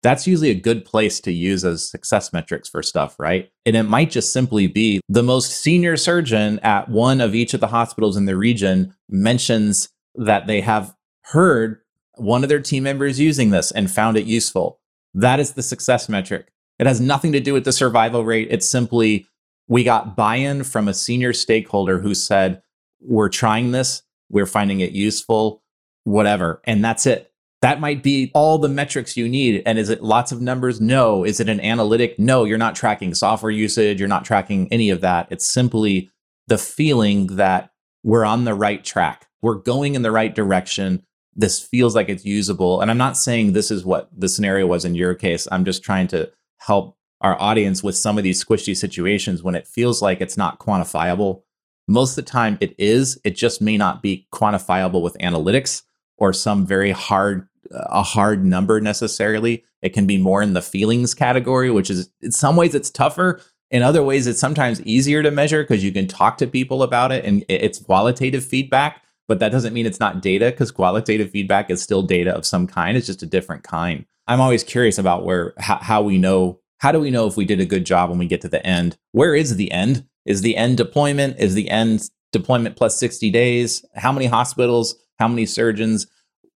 [0.03, 3.51] that's usually a good place to use as success metrics for stuff, right?
[3.65, 7.59] And it might just simply be the most senior surgeon at one of each of
[7.59, 11.81] the hospitals in the region mentions that they have heard
[12.15, 14.79] one of their team members using this and found it useful.
[15.13, 16.51] That is the success metric.
[16.79, 18.47] It has nothing to do with the survival rate.
[18.49, 19.27] It's simply
[19.71, 22.61] we got buy in from a senior stakeholder who said,
[22.99, 25.63] We're trying this, we're finding it useful,
[26.03, 26.61] whatever.
[26.65, 27.31] And that's it
[27.61, 29.61] that might be all the metrics you need.
[29.65, 30.81] And is it lots of numbers?
[30.81, 31.23] No.
[31.23, 32.17] Is it an analytic?
[32.17, 33.99] No, you're not tracking software usage.
[33.99, 35.27] You're not tracking any of that.
[35.29, 36.09] It's simply
[36.47, 37.71] the feeling that
[38.03, 39.27] we're on the right track.
[39.43, 41.03] We're going in the right direction.
[41.35, 42.81] This feels like it's usable.
[42.81, 45.47] And I'm not saying this is what the scenario was in your case.
[45.51, 49.67] I'm just trying to help our audience with some of these squishy situations when it
[49.67, 51.43] feels like it's not quantifiable.
[51.87, 53.19] Most of the time it is.
[53.23, 55.83] It just may not be quantifiable with analytics
[56.17, 59.63] or some very hard uh, a hard number necessarily.
[59.81, 63.41] It can be more in the feelings category, which is in some ways it's tougher.
[63.69, 67.11] In other ways, it's sometimes easier to measure because you can talk to people about
[67.11, 69.01] it and it's qualitative feedback.
[69.27, 72.67] But that doesn't mean it's not data because qualitative feedback is still data of some
[72.67, 72.97] kind.
[72.97, 74.05] It's just a different kind.
[74.27, 77.45] I'm always curious about where how, how we know how do we know if we
[77.45, 78.97] did a good job when we get to the end?
[79.11, 80.05] Where is the end?
[80.25, 81.39] Is the end deployment?
[81.39, 83.83] Is the end deployment plus 60 days?
[83.95, 84.95] How many hospitals?
[85.19, 86.07] How many surgeons?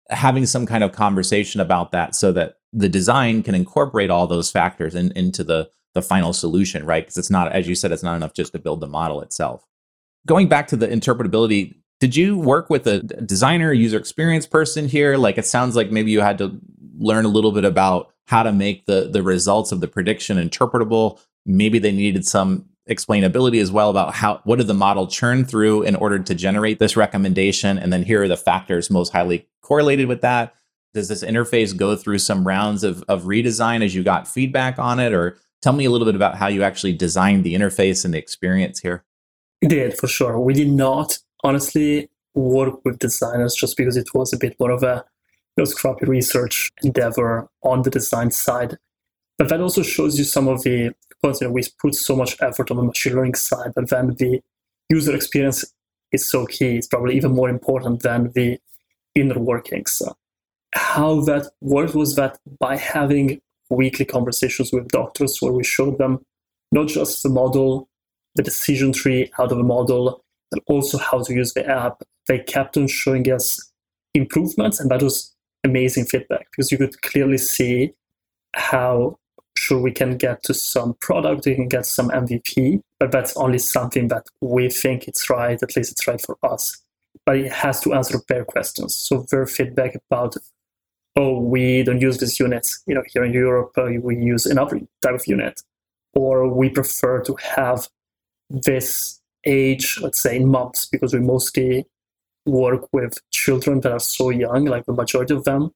[0.10, 4.52] having some kind of conversation about that so that the design can incorporate all those
[4.52, 7.04] factors in, into the the final solution, right?
[7.04, 9.64] Because it's not, as you said, it's not enough just to build the model itself.
[10.26, 15.18] Going back to the interpretability, did you work with a designer, user experience person here?
[15.18, 16.60] Like it sounds like maybe you had to
[16.98, 21.20] learn a little bit about how to make the the results of the prediction interpretable.
[21.46, 25.84] Maybe they needed some explainability as well about how what did the model churn through
[25.84, 27.78] in order to generate this recommendation?
[27.78, 30.54] And then here are the factors most highly correlated with that.
[30.94, 35.00] Does this interface go through some rounds of, of redesign as you got feedback on
[35.00, 35.14] it?
[35.14, 38.20] Or tell me a little bit about how you actually designed the interface and the
[38.20, 39.04] experience here.
[39.62, 40.40] It did for sure.
[40.40, 44.84] We did not honestly work with designers just because it was a bit more of
[44.84, 45.06] a
[45.56, 48.78] you know, scrappy research endeavor on the design side
[49.38, 52.70] but that also shows you some of the points know, we put so much effort
[52.70, 54.42] on the machine learning side, but then the
[54.90, 55.66] user experience
[56.12, 56.78] is so key.
[56.78, 58.60] It's probably even more important than the
[59.16, 60.02] inner workings.
[60.76, 63.40] how that worked was that by having
[63.70, 66.20] weekly conversations with doctors where we showed them
[66.72, 67.88] not just the model,
[68.36, 72.40] the decision tree out of the model, but also how to use the app, they
[72.40, 73.72] kept on showing us
[74.14, 75.33] improvements, and that was
[75.64, 77.94] amazing feedback because you could clearly see
[78.54, 79.18] how
[79.58, 83.60] sure we can get to some product, we can get some MVP, but that's only
[83.60, 86.82] something that we think it's right, at least it's right for us.
[87.26, 88.96] But it has to answer their questions.
[88.96, 90.36] So their feedback about,
[91.16, 94.82] oh, we don't use these units, you know, here in Europe, uh, we use another
[95.02, 95.62] type of unit,
[96.14, 97.88] or we prefer to have
[98.50, 101.86] this age, let's say in months, because we mostly
[102.46, 105.72] work with children that are so young, like the majority of them.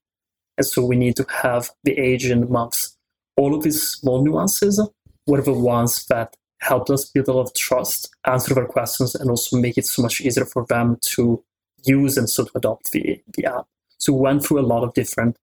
[0.58, 2.98] And so we need to have the age in months.
[3.36, 4.82] All of these small nuances
[5.28, 9.30] were the ones that helped us build a lot of trust, answer their questions, and
[9.30, 11.44] also make it so much easier for them to
[11.86, 13.66] use and so to adopt the, the app.
[14.00, 15.38] So we went through a lot of different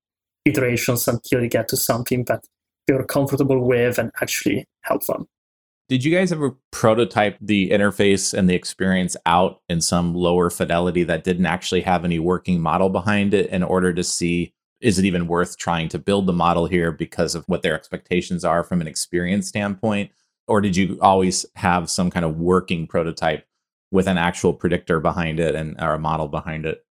[0.45, 2.45] iterations until you get to something that
[2.87, 5.27] they were comfortable with and actually help them.
[5.89, 11.05] Did you guys ever prototype the interface and the experience out in some lower fidelity
[11.05, 15.05] that didn't actually have any working model behind it in order to see is it
[15.05, 18.81] even worth trying to build the model here because of what their expectations are from
[18.81, 20.11] an experience standpoint?
[20.47, 23.47] Or did you always have some kind of working prototype
[23.91, 26.85] with an actual predictor behind it and or a model behind it?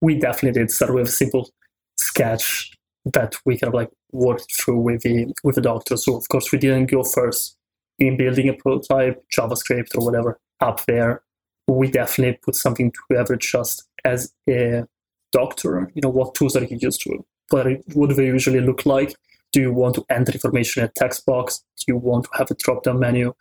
[0.00, 1.50] We definitely did start with a simple
[1.98, 2.72] sketch
[3.12, 5.96] that we kind of like worked through with the with the doctor.
[5.96, 7.55] So of course we didn't go first
[7.98, 11.22] in building a prototype, JavaScript or whatever up there,
[11.68, 14.84] we definitely put something together just as a
[15.32, 15.90] doctor.
[15.94, 17.24] You know, what tools are you used to?
[17.50, 19.14] What, what do they usually look like?
[19.52, 21.64] Do you want to enter information in a text box?
[21.78, 23.34] Do you want to have a drop down menu?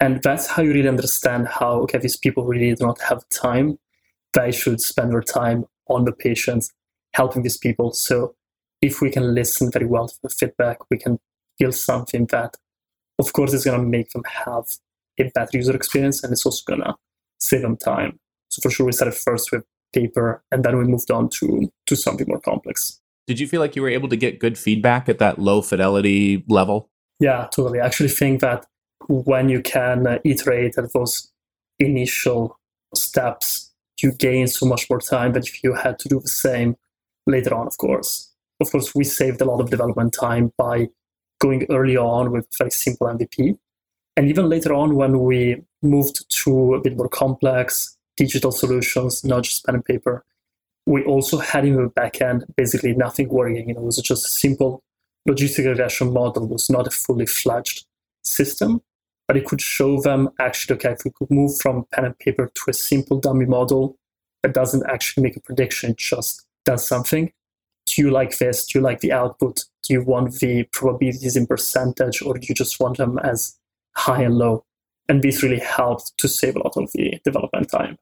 [0.00, 3.78] And that's how you really understand how, okay, these people really do not have time.
[4.34, 6.70] They should spend their time on the patients,
[7.14, 7.92] helping these people.
[7.92, 8.34] So
[8.82, 11.18] if we can listen very well to the feedback, we can
[11.58, 12.56] build something that
[13.18, 14.64] of course it's going to make them have
[15.18, 16.94] a better user experience and it's also going to
[17.38, 18.18] save them time.
[18.48, 21.96] So for sure we started first with paper and then we moved on to to
[21.96, 23.00] something more complex.
[23.26, 26.44] Did you feel like you were able to get good feedback at that low fidelity
[26.48, 26.90] level?
[27.18, 27.80] Yeah, totally.
[27.80, 28.66] I actually think that
[29.08, 31.32] when you can uh, iterate at those
[31.78, 32.58] initial
[32.94, 36.76] steps, you gain so much more time But if you had to do the same
[37.26, 38.32] later on, of course.
[38.60, 40.88] Of course, we saved a lot of development time by
[41.38, 43.58] going early on with very simple MVP.
[44.16, 49.42] And even later on, when we moved to a bit more complex digital solutions, not
[49.42, 50.24] just pen and paper,
[50.86, 53.68] we also had in the backend basically nothing working.
[53.68, 54.82] You know, it was just a simple
[55.28, 57.84] logistic regression model, it was not a fully fledged
[58.22, 58.80] system,
[59.26, 62.50] but it could show them actually, okay, if we could move from pen and paper
[62.54, 63.96] to a simple dummy model
[64.42, 67.32] that doesn't actually make a prediction, it just does something,
[67.86, 68.66] do you like this?
[68.66, 69.64] Do you like the output?
[69.82, 73.58] Do you want the probabilities in percentage or do you just want them as
[73.94, 74.64] high and low?
[75.08, 77.96] And this really helped to save a lot of the development time.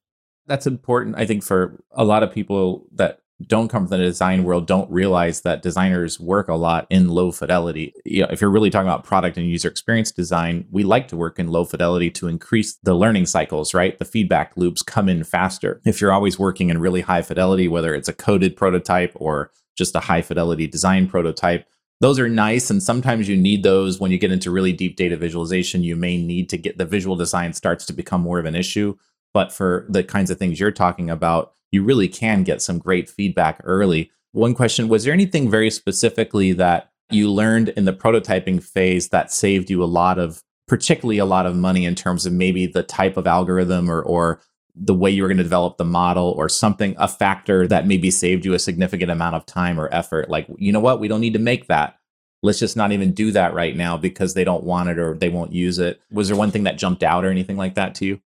[0.47, 4.45] That's important, I think, for a lot of people that don't come from the design
[4.45, 7.93] world don't realize that designers work a lot in low fidelity.
[8.05, 11.17] You know, if you're really talking about product and user experience design, we like to
[11.17, 13.99] work in low fidelity to increase the learning cycles, right?
[13.99, 15.81] The feedback loops come in faster.
[15.85, 19.95] If you're always working in really high fidelity, whether it's a coded prototype or just
[19.95, 21.67] a high fidelity design prototype.
[22.01, 22.71] Those are nice.
[22.71, 25.85] And sometimes you need those when you get into really deep data visualization.
[25.85, 28.97] You may need to get the visual design starts to become more of an issue.
[29.33, 33.09] But for the kinds of things you're talking about, you really can get some great
[33.09, 34.11] feedback early.
[34.33, 39.33] One question Was there anything very specifically that you learned in the prototyping phase that
[39.33, 42.83] saved you a lot of, particularly a lot of money in terms of maybe the
[42.83, 44.41] type of algorithm or, or
[44.75, 48.11] the way you were going to develop the model or something, a factor that maybe
[48.11, 50.29] saved you a significant amount of time or effort.
[50.29, 51.01] Like, you know what?
[51.01, 51.99] We don't need to make that.
[52.43, 55.29] Let's just not even do that right now because they don't want it or they
[55.29, 56.01] won't use it.
[56.11, 58.21] Was there one thing that jumped out or anything like that to you?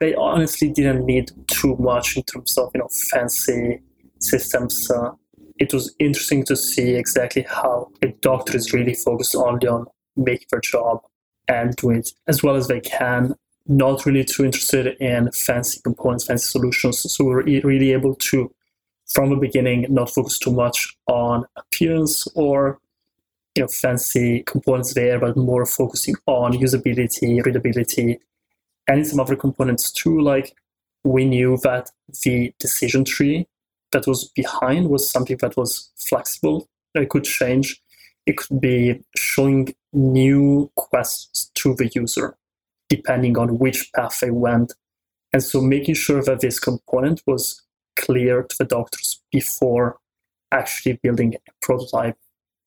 [0.00, 3.80] They honestly didn't need too much in terms of, you know, fancy
[4.20, 4.90] systems.
[4.90, 5.12] Uh,
[5.58, 10.48] it was interesting to see exactly how a doctor is really focused only on making
[10.50, 11.00] their job
[11.48, 13.34] and doing it as well as they can
[13.68, 17.00] not really too interested in fancy components, fancy solutions.
[17.12, 18.52] So we're really able to,
[19.08, 22.78] from the beginning, not focus too much on appearance or
[23.56, 28.18] you know fancy components there, but more focusing on usability, readability,
[28.88, 30.20] and some other components too.
[30.20, 30.54] Like
[31.04, 31.90] we knew that
[32.24, 33.46] the decision tree
[33.92, 37.80] that was behind was something that was flexible, it could change.
[38.26, 42.36] It could be showing new quests to the user
[42.88, 44.74] depending on which path they went.
[45.32, 47.62] And so making sure that this component was
[47.96, 49.98] clear to the doctors before
[50.52, 52.16] actually building a prototype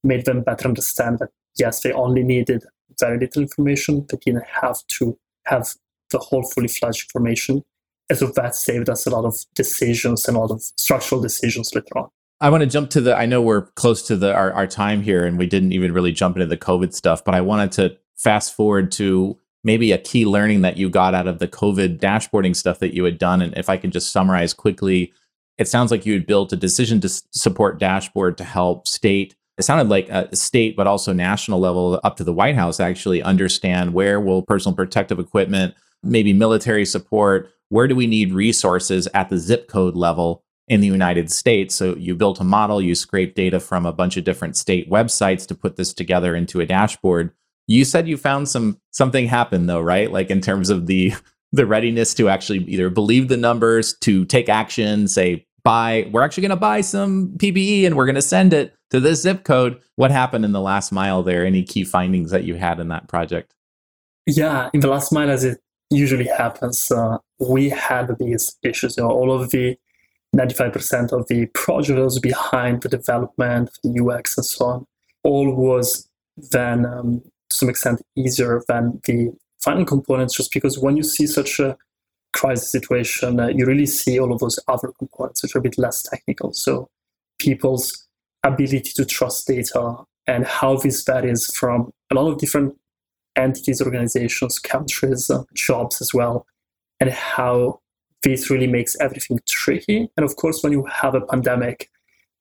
[0.04, 2.64] made them better understand that yes, they only needed
[3.00, 4.06] very little information.
[4.10, 5.76] They didn't have to have
[6.12, 7.64] the whole fully fledged information.
[8.10, 11.74] And so that saved us a lot of decisions and a lot of structural decisions
[11.76, 12.10] later on.
[12.42, 13.16] I want to jump to the.
[13.16, 16.14] I know we're close to the our, our time here, and we didn't even really
[16.14, 17.24] jump into the COVID stuff.
[17.24, 21.28] But I wanted to fast forward to maybe a key learning that you got out
[21.28, 23.42] of the COVID dashboarding stuff that you had done.
[23.42, 25.14] And if I can just summarize quickly,
[25.58, 29.36] it sounds like you had built a decision to support dashboard to help state.
[29.58, 33.22] It sounded like a state, but also national level up to the White House actually
[33.22, 39.30] understand where will personal protective equipment, maybe military support, where do we need resources at
[39.30, 41.76] the zip code level in the United States.
[41.76, 45.46] So you built a model, you scraped data from a bunch of different state websites
[45.48, 47.32] to put this together into a dashboard.
[47.70, 50.12] You said you found some something happen though, right?
[50.12, 51.14] Like in terms of the
[51.52, 56.42] the readiness to actually either believe the numbers, to take action, say buy, we're actually
[56.42, 59.80] going to buy some PPE and we're going to send it to this zip code.
[59.98, 61.46] What happened in the last mile there?
[61.46, 63.54] Any key findings that you had in that project?
[64.26, 65.60] Yeah, in the last mile, as it
[65.92, 68.98] usually happens, uh, we had these issues.
[68.98, 69.78] You know, all of the
[70.36, 74.88] 95% of the project was behind the development, the UX, and so on.
[75.24, 76.08] All was
[76.52, 81.28] then, um, to some extent, easier than the final components, just because when you see
[81.28, 81.78] such a
[82.34, 85.78] crisis situation, uh, you really see all of those other components, which are a bit
[85.78, 86.54] less technical.
[86.54, 86.90] So,
[87.40, 88.08] people's
[88.44, 89.98] ability to trust data
[90.28, 92.78] and how this varies from a lot of different
[93.36, 96.46] entities, organizations, countries, uh, jobs as well,
[97.00, 97.80] and how
[98.24, 100.10] this really makes everything tricky.
[100.18, 101.90] And of course, when you have a pandemic,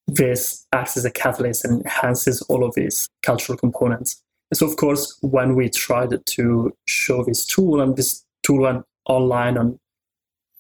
[0.07, 4.23] this acts as a catalyst and enhances all of these cultural components.
[4.55, 9.59] So, of course, when we tried to show this tool, and this tool went online
[9.59, 9.79] on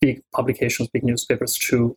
[0.00, 1.96] big publications, big newspapers too,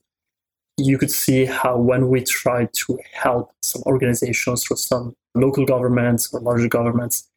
[0.77, 6.33] you could see how when we tried to help some organizations or some local governments
[6.33, 7.27] or larger governments,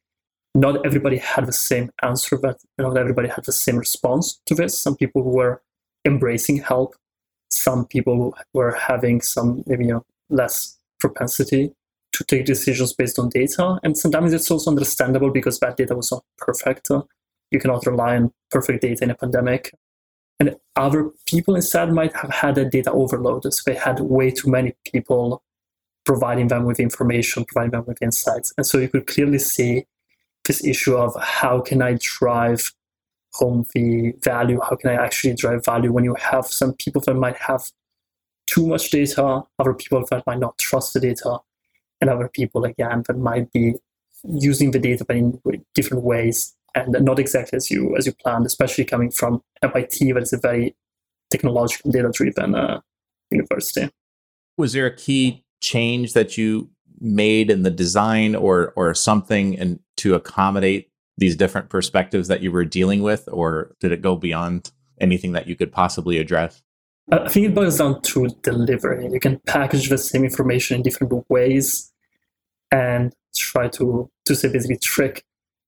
[0.55, 4.79] not everybody had the same answer, but not everybody had the same response to this.
[4.79, 5.61] Some people were
[6.05, 6.95] embracing help.
[7.51, 11.73] Some people were having some maybe you know, less propensity
[12.17, 13.79] to take decisions based on data.
[13.83, 16.89] And sometimes it's also understandable because that data was not perfect.
[17.51, 19.73] You cannot rely on perfect data in a pandemic.
[20.39, 23.43] And other people instead might have had a data overload.
[23.53, 25.43] So they had way too many people
[26.05, 28.53] providing them with information, providing them with insights.
[28.57, 29.85] And so you could clearly see
[30.45, 32.71] this issue of how can I drive
[33.33, 34.59] home the value?
[34.61, 37.71] How can I actually drive value when you have some people that might have
[38.47, 41.39] too much data, other people that might not trust the data,
[42.01, 43.75] and other people again that might be
[44.23, 45.39] using the data but in
[45.73, 50.21] different ways and not exactly as you as you planned, especially coming from MIT, that
[50.21, 50.75] is a very
[51.31, 52.81] technological data driven uh,
[53.31, 53.89] university.
[54.57, 56.69] Was there a key change that you
[56.99, 62.51] made in the design or or something and to accommodate these different perspectives that you
[62.51, 66.61] were dealing with, or did it go beyond anything that you could possibly address?
[67.11, 69.07] I think it boils down to delivery.
[69.11, 71.91] You can package the same information in different ways
[72.71, 75.23] and try to, to say basically trick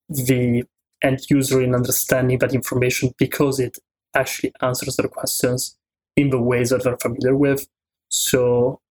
[0.09, 0.63] the
[1.03, 3.77] end user in understanding that information because it
[4.15, 5.77] actually answers their questions
[6.15, 7.67] in the ways that they're familiar with.
[8.09, 8.81] So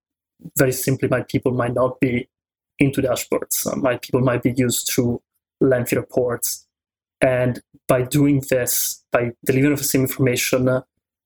[0.56, 2.28] very simply, my people might not be
[2.78, 3.76] into dashboards.
[3.76, 5.20] My people might be used to
[5.60, 6.66] lengthy reports.
[7.20, 10.82] And by doing this, by delivering the same information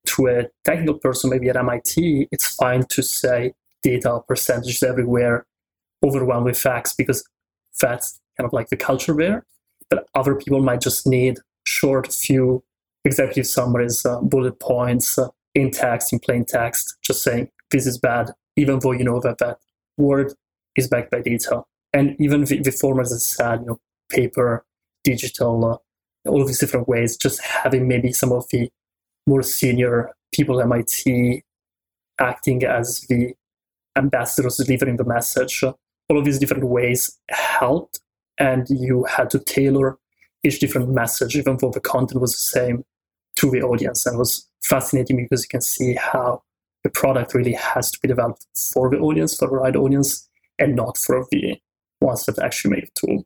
[0.07, 5.45] to a technical person, maybe at MIT, it's fine to say data percentages everywhere,
[6.03, 7.27] overwhelmed with facts, because
[7.79, 9.45] that's kind of like the culture there.
[9.89, 12.63] But other people might just need short, few
[13.05, 17.97] executive summaries, uh, bullet points uh, in text, in plain text, just saying this is
[17.97, 19.57] bad, even though you know that that
[19.97, 20.33] word
[20.75, 21.63] is backed by data.
[21.93, 23.79] And even the, the formats, as I said, you know,
[24.09, 24.65] paper,
[25.03, 25.65] digital,
[26.25, 28.69] uh, all these different ways, just having maybe some of the
[29.27, 31.43] more senior people at MIT
[32.19, 33.33] acting as the
[33.97, 35.63] ambassadors delivering the message.
[35.63, 37.99] All of these different ways helped,
[38.37, 39.97] and you had to tailor
[40.43, 42.83] each different message, even though the content was the same,
[43.35, 44.05] to the audience.
[44.05, 46.41] And it was fascinating because you can see how
[46.83, 50.75] the product really has to be developed for the audience, for the right audience, and
[50.75, 51.59] not for the
[52.01, 53.25] ones that actually make the tool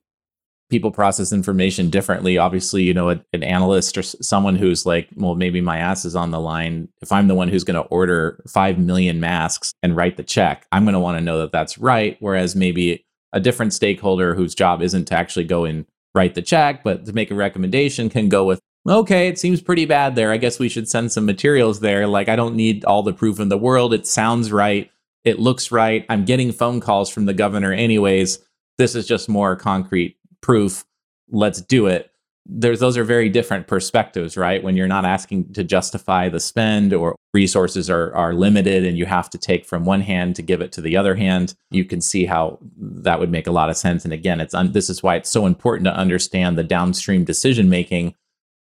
[0.70, 2.38] people process information differently.
[2.38, 6.16] Obviously, you know, a, an analyst or someone who's like, well, maybe my ass is
[6.16, 6.89] on the line.
[7.01, 10.66] If I'm the one who's going to order 5 million masks and write the check,
[10.72, 12.18] I'm going to want to know that that's right.
[12.20, 15.86] Whereas maybe a different stakeholder whose job isn't to actually go and
[16.16, 18.59] write the check, but to make a recommendation can go with,
[18.89, 20.32] okay, it seems pretty bad there.
[20.32, 22.07] I guess we should send some materials there.
[22.07, 23.93] Like, I don't need all the proof in the world.
[23.93, 24.89] It sounds right.
[25.26, 26.05] It looks right.
[26.09, 28.39] I'm getting phone calls from the governor, anyways.
[28.78, 30.86] This is just more concrete proof
[31.30, 32.12] let's do it
[32.46, 34.64] there's those are very different perspectives, right?
[34.64, 39.06] When you're not asking to justify the spend or resources are are limited and you
[39.06, 42.02] have to take from one hand to give it to the other hand, you can
[42.02, 44.04] see how that would make a lot of sense.
[44.04, 47.68] And again, it's un- this is why it's so important to understand the downstream decision
[47.68, 48.14] making.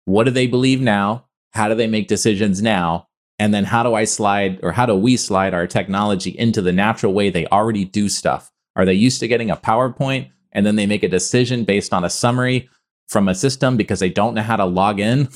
[0.06, 1.26] What do they believe now?
[1.52, 3.08] How do they make decisions now?
[3.42, 6.74] And then how do I slide or how do we slide our technology into the
[6.74, 8.52] natural way they already do stuff?
[8.76, 12.04] Are they used to getting a PowerPoint and then they make a decision based on
[12.04, 12.70] a summary?
[13.10, 15.28] from a system because they don't know how to log in?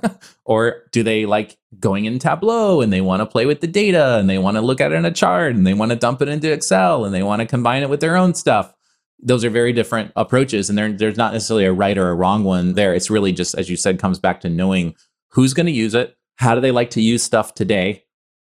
[0.44, 4.16] or do they like going in Tableau and they want to play with the data
[4.16, 6.22] and they want to look at it in a chart and they want to dump
[6.22, 8.74] it into Excel and they want to combine it with their own stuff?
[9.20, 12.74] Those are very different approaches, and there's not necessarily a right or a wrong one
[12.74, 12.94] there.
[12.94, 14.94] It's really just, as you said, comes back to knowing
[15.30, 18.04] who's going to use it, how do they like to use stuff today,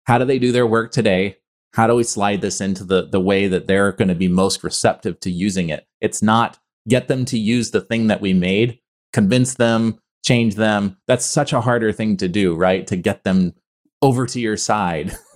[0.04, 1.38] how do they do their work today,
[1.74, 4.64] how do we slide this into the the way that they're going to be most
[4.64, 5.88] receptive to using it.
[6.02, 8.80] It's not get them to use the thing that we made,
[9.14, 10.98] convince them, change them.
[11.08, 12.86] That's such a harder thing to do, right?
[12.88, 13.54] To get them
[14.02, 15.16] over to your side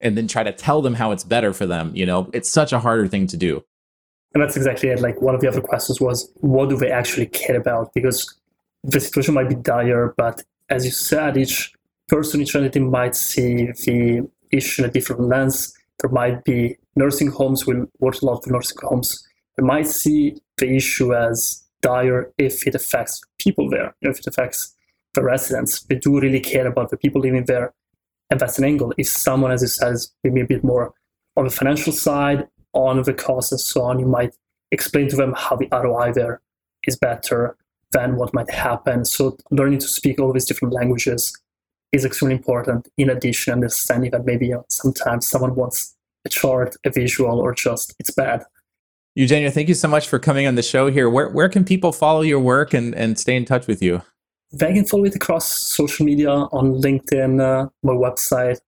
[0.00, 1.92] and then try to tell them how it's better for them.
[1.94, 3.64] You know, it's such a harder thing to do.
[4.34, 5.00] And that's exactly it.
[5.00, 7.92] Like one of the other questions was, what do they actually care about?
[7.94, 8.34] Because
[8.84, 11.72] the situation might be dire, but as you said, each
[12.08, 15.74] person, each entity might see the issue in a different lens.
[16.00, 19.26] There might be nursing homes, we work a lot with nursing homes.
[19.56, 24.74] They might see the issue as dire if it affects people there, if it affects
[25.14, 25.82] the residents.
[25.82, 27.74] They do really care about the people living there.
[28.30, 28.92] And that's an angle.
[28.98, 30.92] If someone, as you said, is maybe a bit more
[31.36, 34.34] on the financial side, on the cost and so on, you might
[34.70, 36.40] explain to them how the ROI there
[36.86, 37.56] is better
[37.92, 39.04] than what might happen.
[39.04, 41.32] So learning to speak all these different languages
[41.92, 42.88] is extremely important.
[42.96, 48.10] In addition, understanding that maybe sometimes someone wants a chart, a visual, or just it's
[48.10, 48.44] bad.
[49.14, 51.08] Eugenio, thank you so much for coming on the show here.
[51.10, 54.02] Where where can people follow your work and, and stay in touch with you?
[54.52, 58.60] They can follow it across social media on LinkedIn, uh, my website,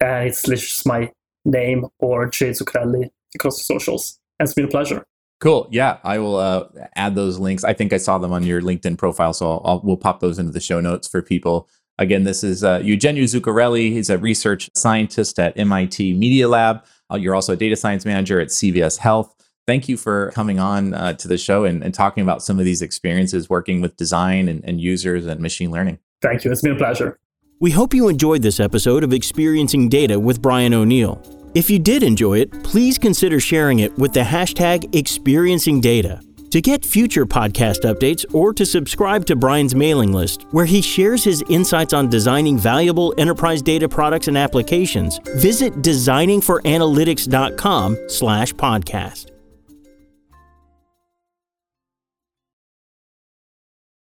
[0.00, 1.12] and it's just my
[1.44, 4.18] name or Jay Zuccarelli across the socials.
[4.38, 5.04] It's been a pleasure.
[5.40, 5.68] Cool.
[5.70, 7.64] Yeah, I will uh, add those links.
[7.64, 10.38] I think I saw them on your LinkedIn profile, so I'll, I'll, we'll pop those
[10.38, 11.68] into the show notes for people.
[12.00, 13.92] Again, this is uh, Eugenio Zuccarelli.
[13.92, 16.84] He's a research scientist at MIT Media Lab.
[17.12, 19.34] Uh, you're also a data science manager at CVS Health
[19.70, 22.64] thank you for coming on uh, to the show and, and, talking about some of
[22.64, 25.96] these experiences working with design and, and users and machine learning.
[26.22, 26.50] Thank you.
[26.50, 27.20] It's been a pleasure.
[27.60, 31.22] We hope you enjoyed this episode of Experiencing Data with Brian O'Neill.
[31.54, 36.20] If you did enjoy it, please consider sharing it with the hashtag Experiencing Data.
[36.50, 41.22] To get future podcast updates or to subscribe to Brian's mailing list, where he shares
[41.22, 49.30] his insights on designing valuable enterprise data products and applications, visit designingforanalytics.com slash podcast.